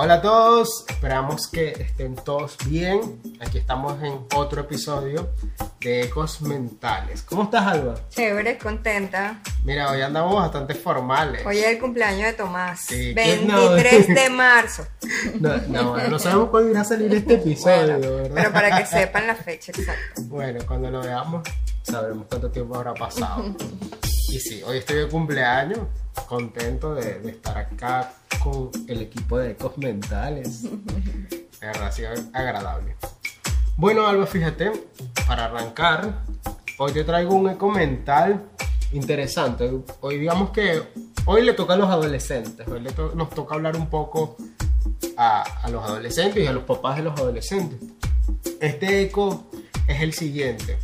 [0.00, 3.20] Hola a todos, esperamos que estén todos bien.
[3.40, 5.30] Aquí estamos en otro episodio
[5.80, 7.22] de Ecos Mentales.
[7.22, 7.96] ¿Cómo estás, Alba?
[8.08, 9.42] Chévere, contenta.
[9.64, 11.44] Mira, hoy andamos bastante formales.
[11.44, 12.78] Hoy es el cumpleaños de Tomás.
[12.82, 14.86] Sí, ¿qué 23 de marzo.
[15.40, 18.34] No, no, bueno, no sabemos cuándo irá a salir este episodio, Bueno, ¿verdad?
[18.36, 20.22] pero para que sepan la fecha exacta.
[20.26, 21.42] Bueno, cuando lo veamos
[21.82, 23.52] sabremos cuánto tiempo habrá pasado.
[24.28, 25.80] Y sí, hoy estoy de cumpleaños,
[26.26, 30.62] contento de, de estar acá con el equipo de Ecos Mentales.
[31.60, 32.94] De verdad, ha sido agradable.
[33.76, 34.70] Bueno, Alba, fíjate,
[35.26, 36.20] para arrancar,
[36.78, 38.44] hoy te traigo un eco mental
[38.92, 39.68] interesante.
[40.00, 40.80] Hoy digamos que
[41.26, 44.36] hoy le toca a los adolescentes, hoy le to- nos toca hablar un poco
[45.16, 47.80] a, a los adolescentes y a los papás de los adolescentes.
[48.60, 49.50] Este eco
[49.88, 50.78] es el siguiente.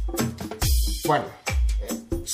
[1.06, 1.25] Bueno,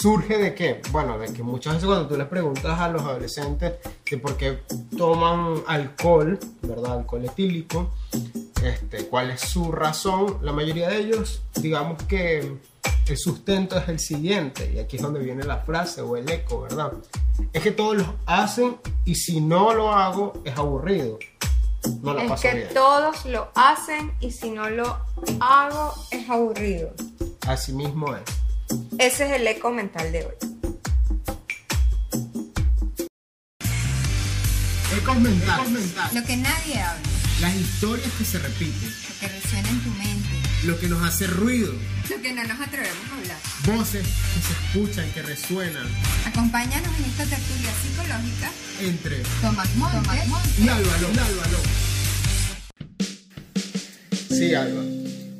[0.01, 0.81] surge de qué?
[0.93, 3.75] Bueno, de que muchas veces cuando tú les preguntas a los adolescentes
[4.11, 4.61] de por qué
[4.97, 7.01] toman alcohol, ¿verdad?
[7.01, 7.91] Alcohol etílico,
[8.63, 12.57] este, cuál es su razón, la mayoría de ellos, digamos que
[13.07, 16.63] el sustento es el siguiente, y aquí es donde viene la frase o el eco,
[16.63, 16.93] ¿verdad?
[17.53, 21.19] Es que todos lo hacen y si no lo hago es aburrido.
[22.03, 22.69] No la Es paso que bien.
[22.75, 24.99] todos lo hacen y si no lo
[25.41, 26.91] hago es aburrido.
[27.47, 28.23] Así mismo es.
[28.99, 30.35] Ese es el eco mental de hoy.
[34.97, 35.95] Ecos mentales.
[36.15, 37.01] Lo que nadie habla,
[37.41, 38.91] Las historias que se repiten.
[39.09, 40.29] lo que resuena en tu mente,
[40.65, 41.73] Lo que nos hace ruido.
[42.11, 43.39] lo que no nos atrevemos a hablar.
[43.79, 45.87] Voces que se escuchan, que resuenan.
[46.27, 48.51] Acompáñanos en esta tertulia psicológica.
[48.81, 51.09] Entre Tomás Montes, y Álvaro.
[51.15, 51.59] y Álvaro.
[54.29, 54.83] Sí, Alba.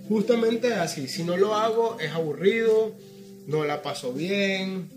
[0.09, 1.09] Justamente así.
[1.09, 2.95] Si no lo hago, es aburrido.
[3.47, 4.89] No la paso bien.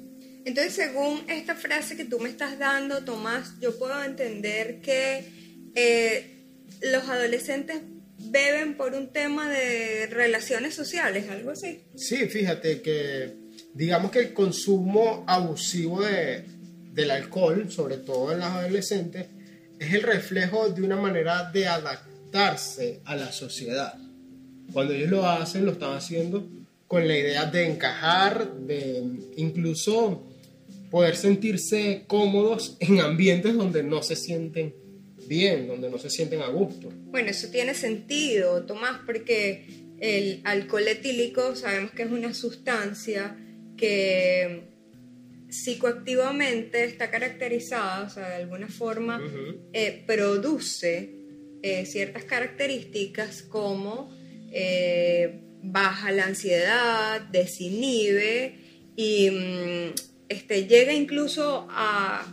[0.46, 5.26] Entonces, según esta frase que tú me estás dando, Tomás, yo puedo entender que
[5.76, 6.46] eh,
[6.82, 7.82] los adolescentes
[8.18, 11.84] beben por un tema de relaciones sociales, algo así.
[11.96, 13.36] Sí, fíjate que
[13.74, 16.46] digamos que el consumo abusivo de,
[16.92, 19.28] del alcohol, sobre todo en los adolescentes,
[19.80, 23.96] es el reflejo de una manera de adaptarse a la sociedad.
[24.72, 26.48] Cuando ellos lo hacen, lo están haciendo
[26.94, 29.02] con la idea de encajar, de
[29.38, 30.28] incluso
[30.92, 34.76] poder sentirse cómodos en ambientes donde no se sienten
[35.28, 36.90] bien, donde no se sienten a gusto.
[37.06, 39.66] Bueno, eso tiene sentido, Tomás, porque
[40.00, 43.38] el alcohol etílico sabemos que es una sustancia
[43.76, 44.66] que
[45.50, 49.20] psicoactivamente está caracterizada, o sea, de alguna forma
[49.74, 51.10] eh, produce
[51.64, 54.16] eh, ciertas características como
[54.52, 58.56] eh, baja la ansiedad, desinhibe
[58.96, 59.94] y mm,
[60.30, 62.26] este, llega incluso a,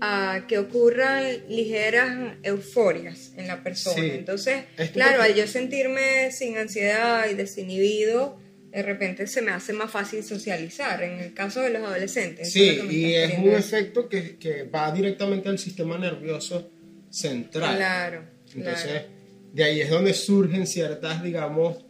[0.00, 3.96] a que ocurran ligeras euforias en la persona.
[3.96, 4.10] Sí.
[4.10, 9.72] Entonces, Esto claro, al yo sentirme sin ansiedad y desinhibido, de repente se me hace
[9.72, 12.50] más fácil socializar, en el caso de los adolescentes.
[12.50, 16.70] Sí, es y es un efecto que, que va directamente al sistema nervioso
[17.10, 17.76] central.
[17.76, 19.06] Claro, Entonces, claro.
[19.52, 21.83] de ahí es donde surgen ciertas, digamos,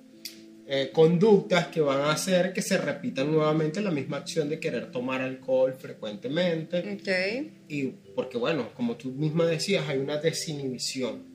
[0.66, 4.90] eh, conductas que van a hacer que se repitan nuevamente la misma acción de querer
[4.90, 6.78] tomar alcohol frecuentemente.
[6.78, 7.52] Ok.
[7.68, 11.34] Y porque, bueno, como tú misma decías, hay una desinhibición.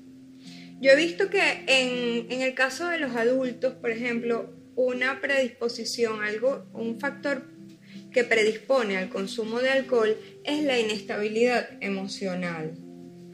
[0.81, 6.23] Yo he visto que en, en el caso de los adultos, por ejemplo, una predisposición,
[6.23, 7.43] algo, un factor
[8.11, 12.77] que predispone al consumo de alcohol es la inestabilidad emocional.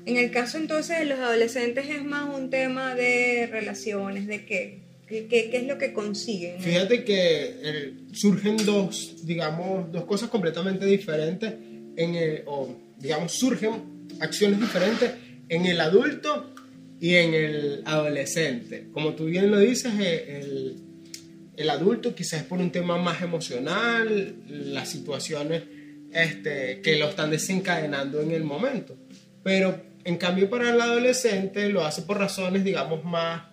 [0.05, 4.84] En el caso entonces de los adolescentes es más un tema de relaciones, de qué,
[5.07, 6.59] qué, qué- qué es lo que consiguen.
[6.61, 11.53] Fíjate que eh, surgen dos, digamos, dos cosas completamente diferentes
[11.97, 15.11] en el, o digamos, surgen acciones diferentes
[15.49, 16.51] en el adulto
[16.99, 18.87] y en el adolescente.
[18.91, 20.75] Como tú bien lo dices, eh, el,
[21.55, 25.63] el adulto quizás es por un tema más emocional, las situaciones
[26.13, 28.97] este, que lo están desencadenando en el momento.
[29.43, 33.43] Pero en cambio para el adolescente lo hace por razones, digamos, más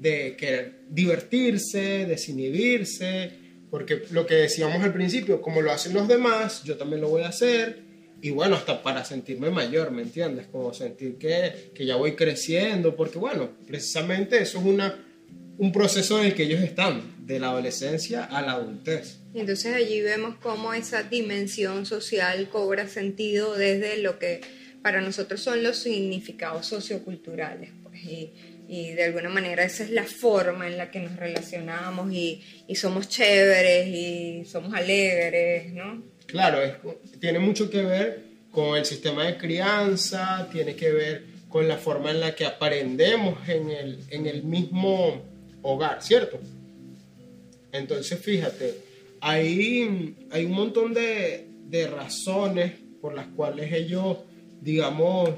[0.00, 3.32] de querer divertirse, desinhibirse,
[3.70, 7.22] porque lo que decíamos al principio, como lo hacen los demás, yo también lo voy
[7.22, 7.88] a hacer,
[8.20, 10.46] y bueno, hasta para sentirme mayor, ¿me entiendes?
[10.46, 14.98] Como sentir que, que ya voy creciendo, porque bueno, precisamente eso es una,
[15.58, 19.18] un proceso en el que ellos están, de la adolescencia a la adultez.
[19.34, 24.40] Entonces allí vemos cómo esa dimensión social cobra sentido desde lo que
[24.82, 27.70] para nosotros son los significados socioculturales.
[27.82, 28.30] Pues,
[28.68, 32.74] y de alguna manera esa es la forma en la que nos relacionamos y, y
[32.76, 36.02] somos chéveres y somos alegres, ¿no?
[36.26, 36.74] Claro, es-
[37.18, 38.22] tiene mucho que ver
[38.52, 43.48] con el sistema de crianza, tiene que ver con la forma en la que aprendemos
[43.48, 45.22] en el, en el mismo
[45.62, 46.38] hogar, ¿cierto?
[47.72, 48.74] Entonces, fíjate,
[49.20, 54.18] hay, hay un montón de, de razones por las cuales ellos,
[54.60, 55.30] digamos,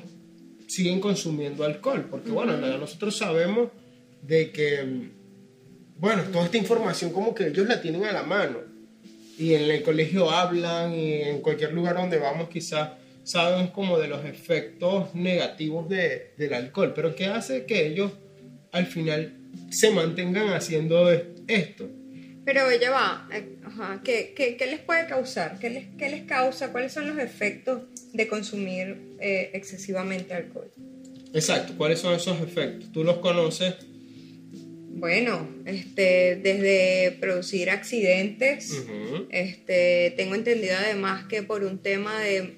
[0.71, 2.07] siguen consumiendo alcohol.
[2.11, 3.71] Porque, bueno, nosotros sabemos
[4.23, 5.11] de que,
[5.97, 8.59] bueno, toda esta información como que ellos la tienen a la mano.
[9.37, 12.91] Y en el colegio hablan y en cualquier lugar donde vamos quizás
[13.25, 16.93] saben como de los efectos negativos de, del alcohol.
[16.95, 18.13] Pero ¿qué hace que ellos
[18.71, 19.35] al final
[19.71, 21.89] se mantengan haciendo esto?
[22.45, 25.59] Pero ella va, eh, ajá, ¿qué, qué, qué les puede causar?
[25.59, 26.71] ¿Qué les, ¿Qué les causa?
[26.71, 30.71] ¿Cuáles son los efectos de consumir eh, excesivamente alcohol?
[31.33, 32.91] Exacto, ¿cuáles son esos efectos?
[32.93, 33.75] ¿Tú los conoces?
[34.93, 38.85] Bueno, este, desde producir accidentes,
[39.31, 42.57] este, tengo entendido además que por un tema de,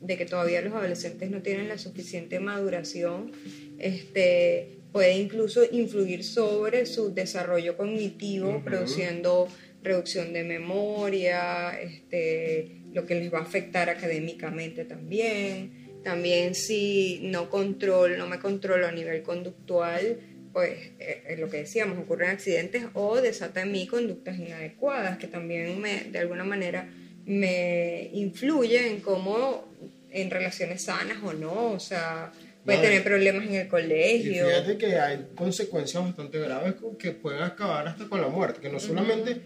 [0.00, 3.32] de que todavía los adolescentes no tienen la suficiente maduración,
[3.78, 9.48] este, puede incluso influir sobre su desarrollo cognitivo, produciendo
[9.82, 16.00] reducción de memoria, este, lo que les va a afectar académicamente también.
[16.04, 20.18] También si no controlo, no me controlo a nivel conductual,
[20.52, 25.28] pues eh, eh, lo que decíamos, ocurren accidentes o desata en mí conductas inadecuadas que
[25.28, 26.88] también me, de alguna manera
[27.24, 29.64] me influye en cómo
[30.10, 32.32] en relaciones sanas o no, o sea,
[32.64, 32.88] puede Vale.
[32.90, 34.46] tener problemas en el Y colegio.
[34.46, 38.78] fíjate que hay consecuencias bastante graves que pueden acabar hasta con la muerte, que no
[38.80, 39.40] solamente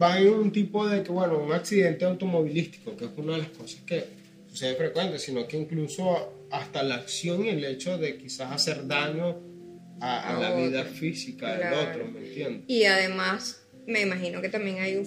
[0.00, 3.48] va en un tipo de que, bueno, un accidente automovilístico, que es una de las
[3.48, 4.04] cosas que
[4.48, 9.40] sucede frecuente, sino que incluso hasta la acción y el hecho de quizás hacer daño
[10.00, 10.92] a, a A la vida otro.
[10.92, 11.76] física Claro.
[11.76, 12.62] del otro, ¿me entiendes?
[12.68, 15.06] Y además, me imagino que también hay un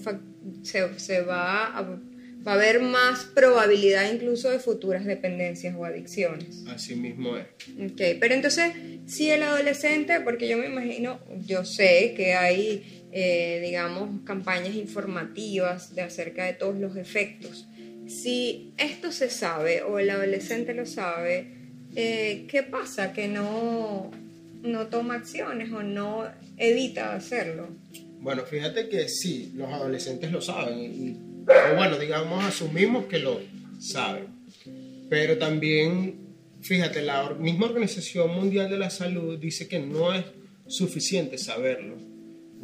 [0.64, 6.64] se, se va a, va a haber más probabilidad incluso de futuras dependencias o adicciones.
[6.68, 7.46] Así mismo es.
[7.92, 8.74] Ok, pero entonces,
[9.06, 15.96] si el adolescente, porque yo me imagino, yo sé que hay, eh, digamos, campañas informativas
[15.96, 17.66] de acerca de todos los efectos.
[18.06, 21.48] Si esto se sabe o el adolescente lo sabe,
[21.96, 23.14] eh, ¿qué pasa?
[23.14, 24.12] Que no,
[24.62, 26.26] no toma acciones o no
[26.58, 27.70] evita hacerlo.
[28.20, 33.42] Bueno, fíjate que sí, los adolescentes lo saben, o bueno, digamos, asumimos que lo
[33.80, 34.28] saben.
[35.10, 36.20] Pero también,
[36.62, 40.24] fíjate, la misma Organización Mundial de la Salud dice que no es
[40.68, 42.07] suficiente saberlo.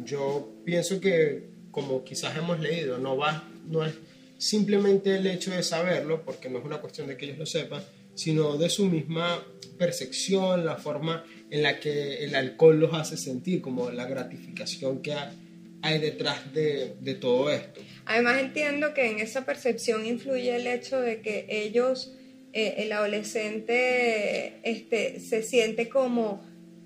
[0.00, 3.94] Yo pienso que, como quizás hemos leído, no, va, no es
[4.38, 7.82] simplemente el hecho de saberlo, porque no es una cuestión de que ellos lo sepan,
[8.14, 9.44] sino de su misma
[9.78, 15.14] percepción, la forma en la que el alcohol los hace sentir, como la gratificación que
[15.14, 17.80] hay, detrás de, de todo esto.
[18.06, 22.14] Además entiendo que en esa percepción influye el hecho de que ellos,
[22.52, 26.42] eh, el adolescente, este, se siente como,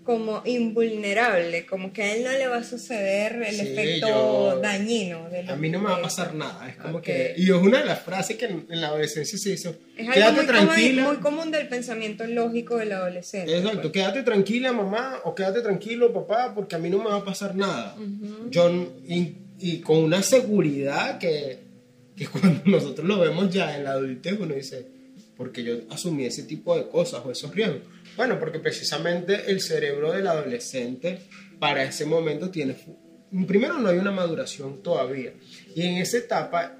[0.09, 4.59] como invulnerable, como que a él no le va a suceder el Sí, efecto yo-
[4.63, 5.29] dañino.
[5.29, 7.05] De A mí no me va a pasar nada, es como Ok.
[7.05, 7.35] que...
[7.37, 9.77] Y es una de las frases que en, en la adolescencia se hizo.
[9.99, 11.03] Es algo Quédate muy tranquila.
[11.03, 13.55] común, muy común del pensamiento lógico del adolescente.
[13.55, 13.93] Exacto, pues.
[13.93, 17.55] quédate tranquila mamá o quédate tranquilo papá porque a mí no me va a pasar
[17.55, 17.95] nada.
[18.49, 21.59] Yo, n- y, y con una seguridad que,
[22.17, 24.87] que cuando nosotros lo vemos ya en la adultez uno dice,
[25.39, 27.83] porque yo asumí ese tipo de cosas o esos riesgos.
[28.17, 31.21] Bueno, porque precisamente el cerebro del adolescente
[31.59, 32.77] para ese momento tiene...
[33.47, 35.33] Primero no hay una maduración todavía.
[35.75, 36.79] Y en esa etapa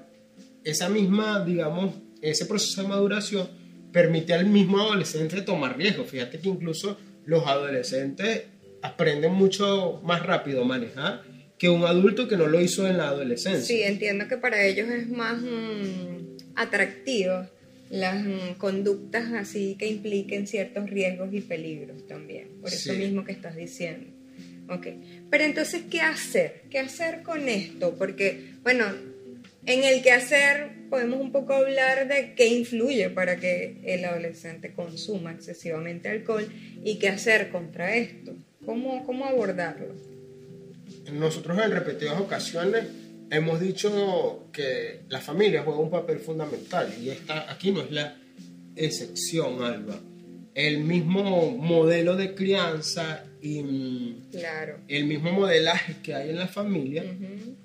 [0.63, 3.47] esa misma, digamos, ese proceso de maduración
[3.91, 6.09] permite al mismo adolescente tomar riesgos.
[6.09, 8.43] Fíjate que incluso los adolescentes
[8.81, 11.23] aprenden mucho más rápido a manejar
[11.57, 13.65] que un adulto que no lo hizo en la adolescencia.
[13.65, 17.47] Sí, entiendo que para ellos es más mm, atractivo
[17.89, 23.31] las mm, conductas así que impliquen ciertos riesgos y peligros también, por eso mismo que
[23.31, 24.07] estás diciendo.
[24.69, 24.87] Ok,
[25.31, 26.61] pero entonces, ¿qué hacer?
[26.69, 27.95] ¿Qué hacer con esto?
[27.97, 28.85] Porque, bueno,
[29.65, 34.73] en el que hacer podemos un poco hablar de qué influye para que el adolescente
[34.73, 36.47] consuma excesivamente alcohol
[36.83, 38.35] y qué hacer contra esto.
[38.65, 39.95] ¿Cómo, cómo abordarlo?
[41.11, 42.85] Nosotros en repetidas ocasiones
[43.31, 48.15] hemos dicho que la familia juega un papel fundamental y esta, aquí no es la
[48.75, 49.99] excepción, Alba.
[50.55, 54.79] El mismo modelo de crianza y mm, Claro.
[54.87, 57.55] el mismo modelaje que hay en la familia Ujú.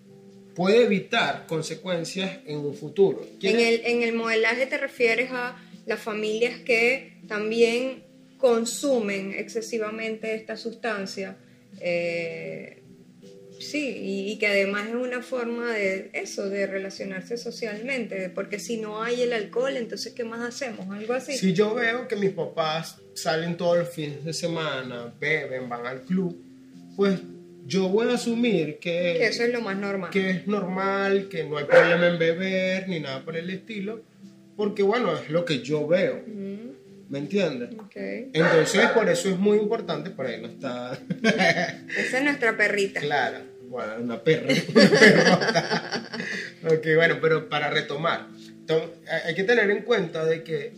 [0.55, 3.27] puede evitar consecuencias en un futuro.
[3.33, 5.57] En ¿Quiere- el, en el modelaje te refieres a
[5.87, 8.05] las familias que también
[8.39, 11.37] consumen excesivamente esta sustancia.
[11.81, 12.83] eh,
[13.59, 18.77] sí, y, y que además es una forma de eso, de relacionarse socialmente, porque si
[18.79, 20.89] no hay el alcohol, entonces ¿qué más hacemos?
[20.95, 21.37] Algo así.
[21.37, 26.03] Si yo veo que mis papás salen todos los fines de semana, beben, van al
[26.03, 26.37] club,
[26.97, 27.21] pues
[27.67, 30.11] yo voy a asumir que, Que eso es lo más normal.
[30.11, 34.03] que es normal, que no hay problema en beber ni nada por el estilo,
[34.57, 36.23] porque bueno, es lo que yo veo,
[37.09, 37.71] ¿me entiendes?
[37.79, 37.97] ok.
[38.33, 43.01] Entonces, por eso es muy importante, por ahí no está Esa es nuestra perrita.
[43.01, 43.43] clara.
[43.69, 46.03] Bueno, una perra, una perrota.
[46.65, 48.29] ok, bueno, pero para retomar,
[48.67, 48.95] to-
[49.27, 50.73] hay que tener en cuenta de que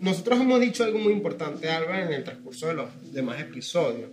[0.00, 4.10] nosotros hemos dicho algo muy importante, Alba, en el transcurso de los demás episodios,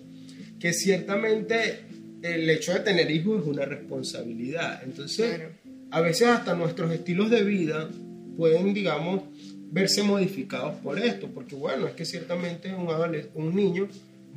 [0.59, 1.79] que ciertamente
[2.21, 4.81] el hecho de tener hijos es una responsabilidad.
[4.83, 5.49] Entonces, Claro.
[5.89, 7.89] a veces hasta nuestros estilos de vida
[8.37, 9.23] pueden, digamos,
[9.71, 12.87] verse modificados por esto, porque bueno, es que ciertamente un,
[13.33, 13.87] un niño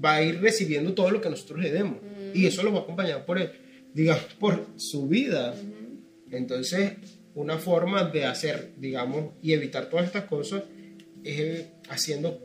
[0.03, 1.99] va a ir recibiendo todo lo que nosotros le demos,
[2.33, 3.39] y eso lo va a acompañar por,
[3.93, 5.55] digamos, por su vida.
[6.31, 6.93] Entonces,
[7.35, 10.63] una forma de hacer, digamos, y evitar todas estas cosas
[11.25, 12.41] es eh, haciendo,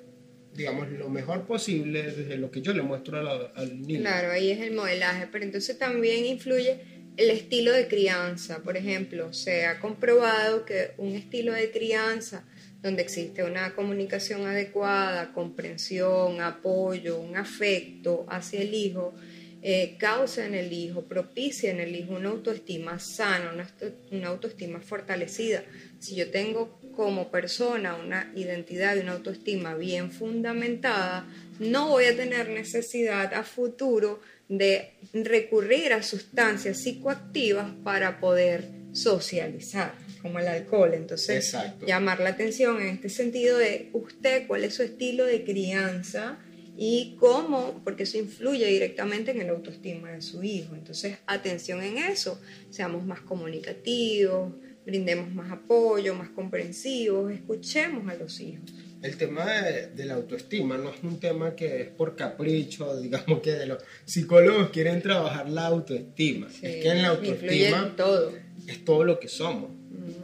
[0.55, 4.01] digamos, lo mejor posible desde lo que yo le muestro la- al niño.
[4.01, 6.79] Claro, ahí es el modelaje, pero entonces también influye
[7.17, 8.59] el estilo de crianza.
[8.63, 12.45] Por ejemplo, se ha comprobado que un estilo de crianza
[12.81, 19.13] donde existe una comunicación adecuada, comprensión, apoyo, un afecto hacia el hijo,
[19.61, 23.69] eh, causa en el hijo, propicia en el hijo una autoestima sana, una,
[24.11, 25.63] una autoestima fortalecida.
[25.99, 31.27] Si yo tengo como persona una identidad y una autoestima bien fundamentada,
[31.59, 39.93] no voy a tener necesidad a futuro de recurrir a sustancias psicoactivas para poder socializar,
[40.21, 40.93] como el alcohol.
[40.93, 41.85] Entonces, Exacto.
[41.85, 46.39] llamar la atención en este sentido de usted, cuál es su estilo de crianza
[46.77, 50.75] y cómo, porque eso influye directamente en el autoestima de su hijo.
[50.75, 52.39] Entonces, atención en eso,
[52.69, 54.53] seamos más comunicativos,
[54.85, 58.71] brindemos más apoyo, más comprensivos, escuchemos a los hijos.
[59.01, 63.41] El tema de, de la autoestima no es un tema que es por capricho, digamos
[63.41, 66.49] que de los psicólogos quieren trabajar la autoestima.
[66.49, 68.48] Sí, es que en la autoestima todo.
[68.67, 69.71] Es todo lo que somos,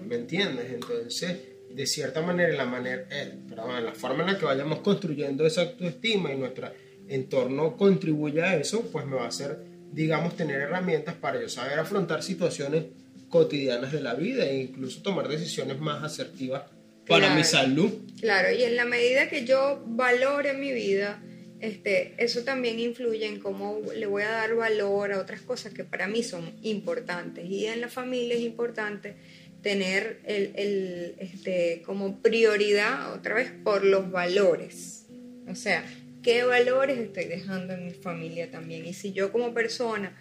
[0.08, 0.72] ¿me entiendes?
[0.74, 1.38] Entonces,
[1.74, 4.80] de cierta manera, en la, manera, eh, perdón, en la forma en la que vayamos
[4.80, 6.72] construyendo esa autoestima y nuestro
[7.08, 9.60] entorno contribuye a eso, pues me va a hacer,
[9.92, 12.86] digamos, tener herramientas para yo saber afrontar situaciones
[13.30, 16.64] cotidianas de la vida e incluso tomar decisiones más asertivas
[17.08, 17.36] para Claro.
[17.36, 17.92] mi salud.
[18.20, 21.22] Claro, y en la medida que yo valore mi vida,
[21.66, 25.84] este, eso también influye en cómo le voy a dar valor a otras cosas que
[25.84, 27.46] para mí son importantes.
[27.50, 29.16] Y en la familia es importante
[29.64, 35.08] tener el, el, este, como prioridad, otra vez, por los valores.
[35.48, 35.84] O sea,
[36.22, 38.86] ¿qué valores estoy dejando en mi familia también?
[38.86, 40.16] Y si yo como persona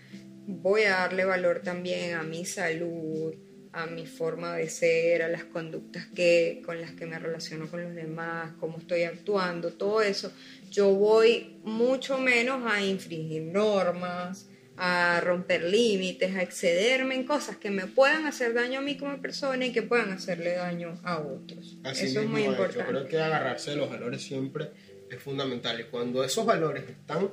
[0.46, 3.34] voy a darle valor también a mi salud,
[3.74, 7.82] a mi forma de ser, a las conductas que, con las que me relaciono con
[7.82, 10.32] los demás, cómo estoy actuando, todo eso,
[10.70, 17.70] yo voy mucho menos a infringir normas, a romper límites, a excederme en cosas que
[17.70, 21.78] me puedan hacer daño a mí como persona y que puedan hacerle daño a otros.
[21.84, 22.48] Así eso es muy es.
[22.48, 22.80] importante.
[22.80, 24.70] Yo creo que agarrarse de los valores siempre
[25.10, 25.78] es fundamental.
[25.80, 27.30] Y cuando esos valores están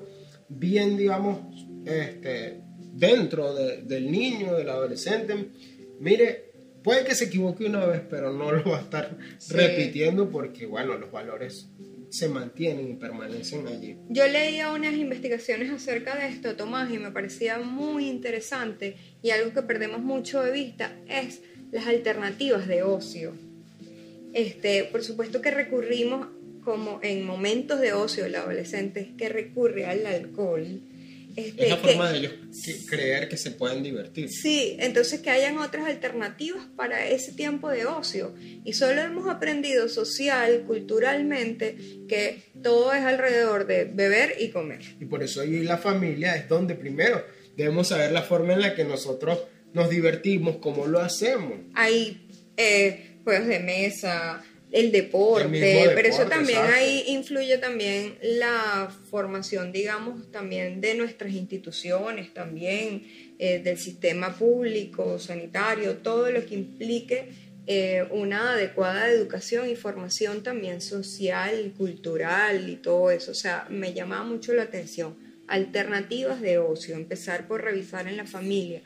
[0.50, 1.40] bien, digamos,
[1.86, 2.62] este,
[2.94, 5.48] dentro de- del niño, del adolescente,
[6.02, 6.52] mire,
[6.84, 9.54] puede que se equivoque una vez, pero no lo va a estar Sí.
[9.54, 11.68] repitiendo porque, bueno, los valores
[12.10, 13.96] se mantienen y permanecen allí.
[14.10, 19.54] Yo leía unas investigaciones acerca de esto, Tomás, y me parecía muy interesante y algo
[19.54, 21.42] que perdemos mucho de vista es
[21.72, 23.34] las alternativas de ocio.
[24.34, 26.28] Este, por supuesto que recurrimos
[26.66, 30.82] como en momentos de ocio el adolescente que recurre al alcohol.
[31.36, 32.34] Este, Es la que- forma de ellos
[32.66, 34.30] que- creer que se pueden divertir.
[34.30, 38.34] Sí, entonces que hayan otras alternativas para ese tiempo de ocio.
[38.66, 41.76] Y solo hemos aprendido social, culturalmente,
[42.08, 44.82] que todo es alrededor de beber y comer.
[45.00, 47.24] Y por eso ahí la familia es donde primero
[47.58, 49.40] debemos saber la forma en la que nosotros
[49.74, 51.54] nos divertimos, cómo lo hacemos.
[51.74, 56.78] Hay eh, juegos de mesa, el deporte, El pero eso también exacto.
[56.78, 63.04] ahí influye también la formación, digamos, también de nuestras instituciones, también
[63.38, 67.30] eh, del sistema público, sanitario, todo lo que implique
[67.68, 73.32] eh, una adecuada educación y formación también social, cultural y todo eso.
[73.32, 75.16] O sea, me llamaba mucho la atención.
[75.48, 78.82] Alternativas de ocio, empezar por revisar en la familia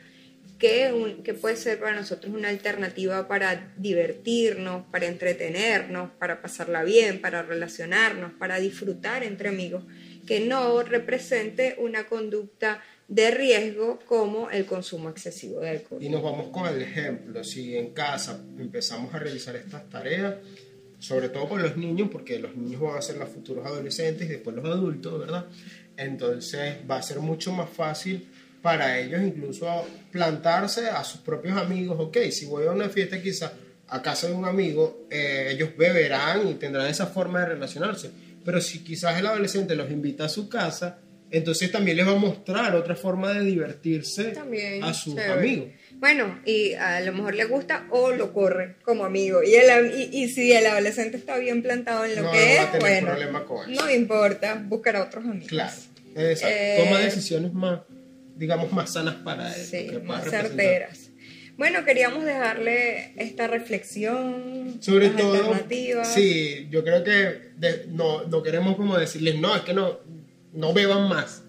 [0.58, 7.42] que, puede ser para nosotros una alternativa para divertirnos, para entretenernos, para pasarla bien, para
[7.42, 9.84] relacionarnos, para disfrutar entre amigos,
[10.26, 16.02] que no represente una conducta de riesgo como el consumo excesivo de alcohol.
[16.02, 17.44] Y nos vamos con el ejemplo.
[17.44, 20.36] Si en casa empezamos a realizar estas tareas,
[20.98, 24.32] sobre todo por los niños, porque los niños van a ser los futuros adolescentes y
[24.32, 25.46] después los adultos, ¿verdad?
[25.96, 28.26] Entonces va a ser mucho más fácil
[28.66, 33.52] para ellos incluso plantarse a sus propios amigos, ok, si voy a una fiesta quizás
[33.86, 38.10] a casa de un amigo, eh, ellos beberán y tendrán esa forma de relacionarse,
[38.44, 40.98] pero si quizás el adolescente los invita a su casa,
[41.30, 45.32] entonces también les va a mostrar otra forma de divertirse También, a sus chévere.
[45.32, 45.68] amigos.
[46.00, 49.44] Bueno, y a lo mejor le gusta o lo corre como amigo.
[49.44, 52.44] Y, el, y, y si el adolescente está bien plantado en lo No, que no
[52.44, 53.12] es, a bueno,
[53.68, 55.50] no importa, buscará otros amigos.
[55.50, 55.72] Claro,
[56.16, 56.56] exacto.
[56.58, 57.80] Eh, toma decisiones más,
[58.36, 59.64] digamos, más sanas para él.
[59.64, 61.10] Sí, más certeras.
[61.56, 65.54] Bueno, queríamos dejarle esta reflexión, Sobre todo,
[66.04, 69.98] sí, yo creo que de- no, no queremos como decirles, no, es que no,
[70.52, 71.42] no beban más.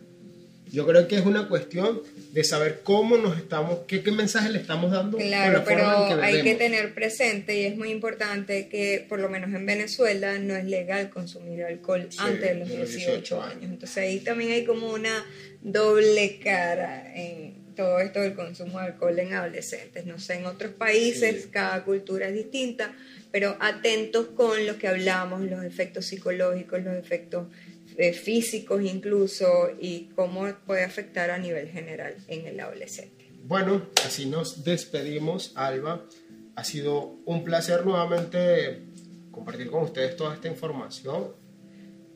[0.72, 4.60] Yo creo que es una cuestión de saber cómo nos estamos, qué, qué mensaje le
[4.60, 5.18] estamos dando.
[5.18, 9.54] Claro, pero que hay que tener presente y es muy importante que por lo menos
[9.54, 13.44] en Venezuela no es legal consumir alcohol Sí, antes de los de los 18, 18
[13.44, 13.64] años.
[13.64, 15.26] Entonces ahí también hay como una
[15.62, 20.06] doble cara en todo esto del consumo de alcohol en adolescentes.
[20.06, 21.50] No sé, en otros países Sí.
[21.52, 22.94] cada cultura es distinta,
[23.32, 27.48] pero atentos con lo que hablamos, los efectos psicológicos, los efectos
[27.98, 33.32] eh, físicos incluso y cómo puede afectar a nivel general en el adolescente.
[33.44, 36.06] Bueno, así nos despedimos, Alba.
[36.56, 38.82] Ha sido un placer nuevamente
[39.32, 41.34] compartir con ustedes toda esta información,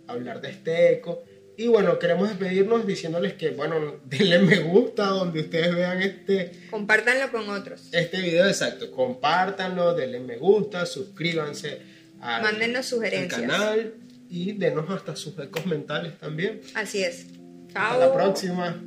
[0.07, 1.23] hablar de este eco.
[1.57, 7.31] Y bueno, queremos despedirnos diciéndoles que, bueno, denle me gusta donde ustedes vean este, Compártanlo
[7.31, 7.89] con otros.
[7.91, 8.89] este video exacto.
[8.91, 11.79] Compártanlo, denle me gusta, suscríbanse
[12.19, 13.41] al, Mándennos al sugerencias.
[13.41, 13.93] canal
[14.31, 16.61] y denos hasta sus ecos mentales también.
[16.73, 17.27] Así es.
[17.67, 17.99] Hasta Chao.
[17.99, 18.81] la próxima.